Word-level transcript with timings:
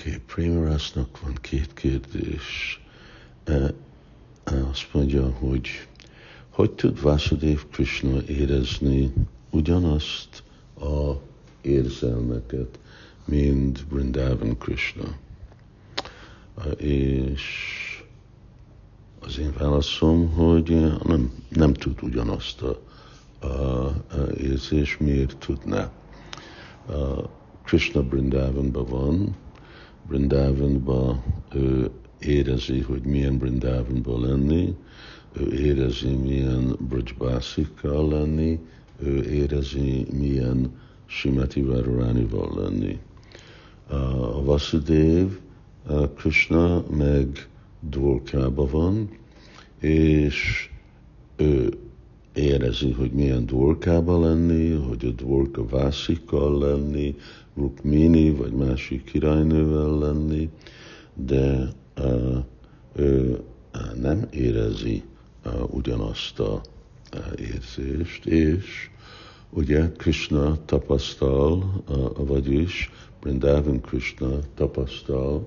Okay, 0.00 0.18
Primarasnak 0.26 1.20
van 1.20 1.34
két 1.40 1.72
kérdés. 1.74 2.80
E, 3.44 3.52
e, 4.44 4.64
azt 4.70 4.88
mondja, 4.92 5.30
hogy 5.30 5.68
hogy 6.48 6.70
tud 6.72 7.00
Vasudev 7.00 7.58
Krishna 7.70 8.22
érezni 8.26 9.12
ugyanazt 9.50 10.42
a 10.78 11.12
érzelmeket, 11.60 12.78
mint 13.24 13.84
Vrindavan 13.88 14.58
Krishna. 14.58 15.16
E, 16.58 16.70
és 16.70 17.42
az 19.20 19.38
én 19.38 19.52
válaszom, 19.58 20.30
hogy 20.32 20.70
nem, 21.04 21.32
nem 21.48 21.72
tud 21.72 22.02
ugyanazt 22.02 22.62
a, 22.62 22.80
a, 23.40 23.46
a 23.46 23.94
érzés, 24.36 24.96
miért 24.98 25.36
tudná. 25.38 25.92
Krishna 27.64 28.02
Brindavanban 28.02 28.86
van, 28.86 29.36
Brindavanban 30.08 31.22
ő 31.54 31.90
érezi, 32.20 32.80
hogy 32.80 33.02
milyen 33.02 33.38
Brindavanban 33.38 34.20
lenni, 34.20 34.74
ő 35.32 35.52
érezi, 35.52 36.08
milyen 36.08 36.76
Brajbásikkal 36.88 38.08
lenni, 38.08 38.58
ő 38.98 39.22
érezi, 39.22 40.06
milyen 40.12 40.72
Simati 41.06 41.60
Radharanival 41.60 42.62
lenni. 42.62 42.98
A 43.88 44.42
Vasudev, 44.44 45.28
a 45.86 46.08
Krishna 46.08 46.84
meg 46.90 47.48
Dvorkába 47.80 48.66
van, 48.66 49.08
és 49.80 50.70
ő 51.36 51.72
érezi, 52.34 52.90
hogy 52.90 53.12
milyen 53.12 53.46
dvorkába 53.46 54.20
lenni, 54.20 54.70
hogy 54.70 55.04
a 55.04 55.22
dvorka 55.22 55.66
vászikkal 55.66 56.58
lenni, 56.58 57.14
Rukmini 57.56 58.30
vagy 58.30 58.52
másik 58.52 59.04
királynővel 59.04 59.98
lenni, 59.98 60.48
de 61.14 61.68
uh, 61.98 62.36
ő 62.94 63.40
nem 64.00 64.26
érezi 64.30 65.02
uh, 65.44 65.74
ugyanazt 65.74 66.40
a 66.40 66.60
uh, 67.16 67.40
érzést, 67.40 68.26
és 68.26 68.90
ugye 69.50 69.92
Krishna 69.96 70.64
tapasztal, 70.64 71.82
uh, 71.88 72.26
vagyis 72.26 72.90
Brindavan 73.20 73.80
Krishna 73.80 74.38
tapasztal 74.54 75.46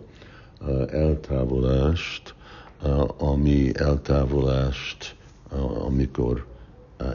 uh, 0.62 0.94
eltávolást, 0.94 2.36
uh, 2.84 3.24
ami 3.24 3.72
eltávolást, 3.74 5.16
uh, 5.52 5.86
amikor 5.86 6.46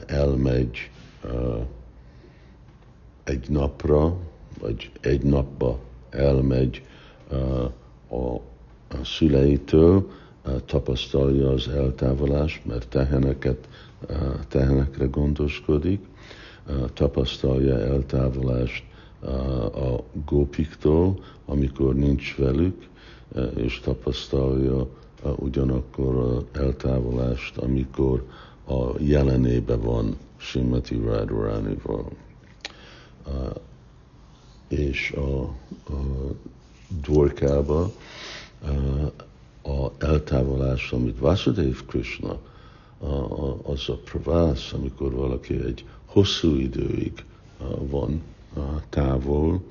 elmegy 0.06 0.90
egy 3.24 3.48
napra, 3.48 4.16
vagy 4.60 4.90
egy 5.00 5.22
napba 5.22 5.78
elmegy 6.10 6.82
a, 8.10 8.36
szüleitől, 9.04 10.10
tapasztalja 10.64 11.50
az 11.50 11.68
eltávolást, 11.68 12.64
mert 12.64 12.88
teheneket, 12.88 13.68
tehenekre 14.48 15.06
gondoskodik, 15.06 16.00
tapasztalja 16.92 17.78
eltávolást 17.78 18.84
a 19.74 20.02
gópiktól, 20.24 21.24
amikor 21.46 21.94
nincs 21.94 22.36
velük, 22.36 22.86
és 23.56 23.80
tapasztalja 23.80 24.86
ugyanakkor 25.36 26.44
eltávolást, 26.52 27.56
amikor 27.56 28.24
a 28.68 28.98
jelenébe 28.98 29.76
van 29.76 30.16
Simati 30.36 30.96
Radharanival 30.96 32.10
és 34.68 35.10
a, 35.10 35.40
a 35.42 35.52
dvorkába 37.02 37.92
a 39.62 39.90
eltávolás, 39.98 40.92
amit 40.92 41.18
Vasudev 41.18 41.74
Krishna, 41.86 42.38
az 43.62 43.88
a 43.88 43.96
pravász, 44.04 44.72
amikor 44.72 45.12
valaki 45.12 45.54
egy 45.64 45.84
hosszú 46.04 46.54
időig 46.54 47.24
van 47.80 48.22
távol, 48.88 49.62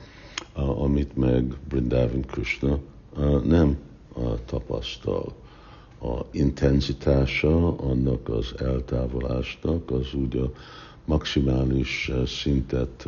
amit 0.53 1.16
meg 1.16 1.57
Brindavan 1.68 2.22
Krishna 2.22 2.80
nem 3.44 3.78
tapasztal. 4.46 5.34
A 6.02 6.25
intenzitása 6.31 7.78
annak 7.78 8.30
az 8.30 8.53
eltávolásnak 8.58 9.91
az 9.91 10.13
úgy 10.13 10.38
a 10.38 10.52
maximális 11.06 12.12
szintet 12.25 13.08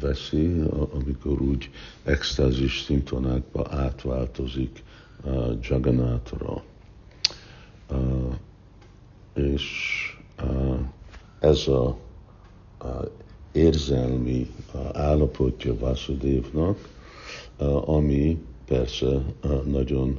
veszi, 0.00 0.62
amikor 0.94 1.40
úgy 1.40 1.70
extázis 2.04 2.82
szintonákba 2.82 3.66
átváltozik 3.70 4.82
uh, 5.24 5.56
Jagannatra. 5.62 6.62
És 9.34 9.64
ez 11.40 11.68
a, 11.68 11.98
érzelmi 13.52 14.50
állapotja 14.92 15.78
Vasudevnak, 15.78 16.88
uh, 17.58 17.88
ami 17.88 18.42
persze 18.66 19.22
nagyon 19.64 20.18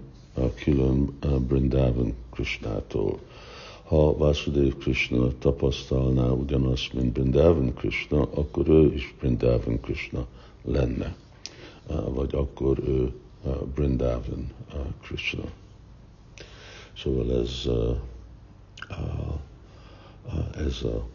külön 0.56 1.18
Brindavan 1.48 2.14
Krishnától 2.32 3.20
ha 3.88 4.18
Vasudev 4.18 4.74
Krishna 4.80 5.38
tapasztalná 5.40 6.30
ugyanazt, 6.30 6.94
mint 6.94 7.12
Brindavan 7.12 7.74
Krishna, 7.74 8.22
akkor 8.22 8.70
ő 8.70 8.94
is 8.94 9.16
Brindavan 9.20 9.80
Krishna 9.80 10.26
lenne, 10.64 11.16
vagy 12.06 12.36
akkor 12.36 12.80
ő 12.80 13.12
Brindavan 13.76 14.52
Krishna. 15.02 15.44
Szóval 16.98 17.40
ez, 17.40 17.70
ez 20.56 20.84
a 20.84 21.08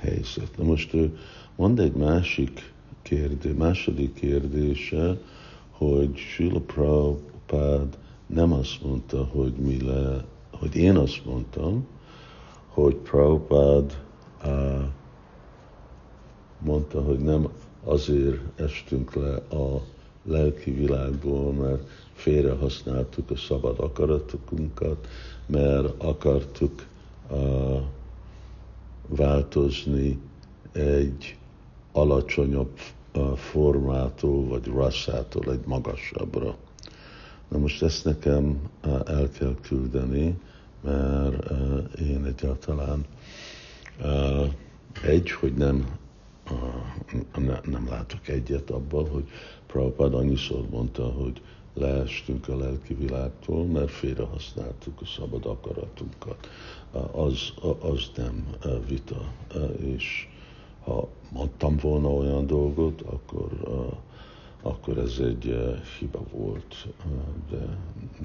helyzet. 0.00 0.56
Na 0.56 0.64
most 0.64 0.94
ő 0.94 1.18
mond 1.56 1.78
egy 1.78 1.94
másik 1.94 2.72
kérdés, 3.02 3.52
második 3.56 4.14
kérdése, 4.14 5.18
hogy 5.70 6.16
Srila 6.16 6.60
Prabhupád 6.60 7.98
nem 8.32 8.52
azt 8.52 8.82
mondta, 8.82 9.24
hogy 9.24 9.52
mi 9.52 9.82
le, 9.82 10.24
hogy 10.52 10.76
én 10.76 10.96
azt 10.96 11.24
mondtam, 11.24 11.86
hogy 12.68 12.94
Prabhupád 12.94 14.02
mondta, 16.58 17.02
hogy 17.02 17.18
nem 17.18 17.48
azért 17.84 18.60
estünk 18.60 19.14
le 19.14 19.34
a 19.34 19.82
lelki 20.24 20.70
világból, 20.70 21.52
mert 21.52 21.88
félre 22.12 22.52
használtuk 22.52 23.30
a 23.30 23.36
szabad 23.36 23.78
akaratokunkat, 23.78 25.08
mert 25.46 26.02
akartuk 26.02 26.86
uh, 27.30 27.80
változni 29.08 30.18
egy 30.72 31.36
alacsonyabb 31.92 32.78
formától, 33.34 34.44
vagy 34.48 34.66
rasszától 34.66 35.52
egy 35.52 35.66
magasabbra. 35.66 36.56
Na 37.52 37.58
most 37.58 37.82
ezt 37.82 38.04
nekem 38.04 38.60
el 39.06 39.28
kell 39.28 39.54
küldeni, 39.60 40.38
mert 40.80 41.50
én 41.98 42.24
egyáltalán 42.24 43.04
egy, 45.02 45.30
hogy 45.30 45.54
nem, 45.54 45.98
ne, 47.36 47.60
nem 47.64 47.88
látok 47.88 48.28
egyet 48.28 48.70
abban, 48.70 49.08
hogy 49.08 49.24
Prabhupád 49.66 50.14
annyiszor 50.14 50.68
mondta, 50.70 51.04
hogy 51.04 51.42
leestünk 51.74 52.48
a 52.48 52.56
lelki 52.56 52.94
világtól, 52.94 53.64
mert 53.66 53.90
félrehasználtuk 53.90 55.00
a 55.00 55.06
szabad 55.06 55.46
akaratunkat. 55.46 56.48
Az, 57.12 57.52
az 57.80 58.10
nem 58.16 58.46
vita. 58.88 59.32
És 59.78 60.28
ha 60.84 61.08
mondtam 61.32 61.76
volna 61.76 62.08
olyan 62.08 62.46
dolgot, 62.46 63.00
akkor, 63.00 63.48
akkor 64.62 64.98
ez 64.98 65.18
egy 65.18 65.56
hiba 65.98 66.20
volt, 66.32 66.88
de 67.50 67.78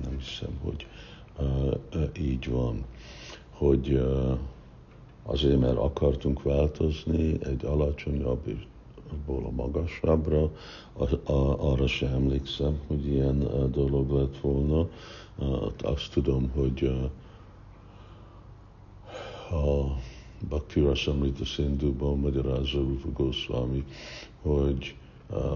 nem 0.04 0.18
hiszem, 0.20 0.60
hogy 0.64 0.88
így 2.20 2.50
van, 2.50 2.84
hogy 3.50 4.02
azért, 5.24 5.60
mert 5.60 5.78
akartunk 5.78 6.44
változni 6.44 7.46
egy 7.46 7.66
alacsonyabb 7.66 8.48
és 8.48 8.66
abból 9.12 9.46
a 9.46 9.52
magasabbra, 9.52 10.52
arra 11.58 11.88
sem 11.88 12.14
emlékszem, 12.14 12.80
hogy 12.88 13.08
ilyen 13.08 13.48
dolog 13.72 14.12
lett 14.12 14.38
volna. 14.38 14.88
Azt 15.82 16.12
tudom, 16.12 16.52
hogy 16.56 16.92
a 19.52 19.98
Bhakti 20.48 20.80
Rasamrita 20.80 21.46
Sindhuban 21.46 22.20
magyarázza 22.20 22.78
Rupa 22.78 23.24
Goswami, 23.24 23.86
hogy 24.42 24.96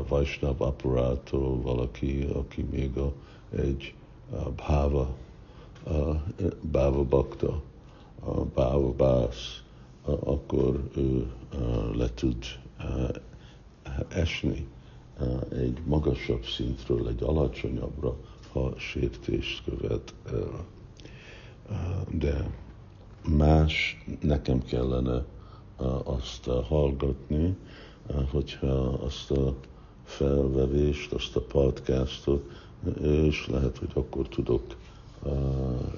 Vaisnav 0.07 0.61
apparától 0.61 1.61
valaki, 1.61 2.27
aki 2.33 2.65
még 2.71 2.97
a, 2.97 3.13
egy 3.55 3.93
a 4.31 4.49
bhava 4.49 5.15
Báva 6.61 7.03
Bakta, 7.03 7.61
Báva 8.53 8.91
Bász, 8.91 9.61
akkor 10.03 10.89
ő 10.95 11.31
le 11.93 12.09
tud 12.13 12.45
esni 14.07 14.67
egy 15.51 15.81
magasabb 15.85 16.45
szintről 16.45 17.07
egy 17.07 17.23
alacsonyabbra, 17.23 18.15
ha 18.51 18.73
sértést 18.77 19.63
követ 19.63 20.13
el. 20.31 20.65
De 22.11 22.51
más 23.27 24.03
nekem 24.21 24.63
kellene 24.63 25.25
azt 26.03 26.45
hallgatni, 26.67 27.57
hogyha 28.31 28.87
azt 28.87 29.31
a 29.31 29.55
felvevést, 30.03 31.11
azt 31.11 31.35
a 31.35 31.41
podcastot, 31.41 32.49
és 33.01 33.47
lehet, 33.47 33.77
hogy 33.77 33.91
akkor 33.93 34.27
tudok 34.27 34.63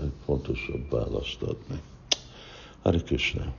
egy 0.01 0.11
pontosabb 0.25 0.89
választ 0.89 1.41
adni. 1.41 1.81
Hari 2.81 3.01
Krishna! 3.01 3.53